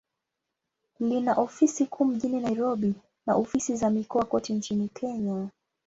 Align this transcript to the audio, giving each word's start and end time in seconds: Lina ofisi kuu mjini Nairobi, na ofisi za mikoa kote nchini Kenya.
Lina 0.99 1.33
ofisi 1.35 1.85
kuu 1.85 2.05
mjini 2.05 2.39
Nairobi, 2.39 2.93
na 3.27 3.35
ofisi 3.35 3.75
za 3.75 3.89
mikoa 3.89 4.25
kote 4.25 4.53
nchini 4.53 4.89
Kenya. 4.89 5.49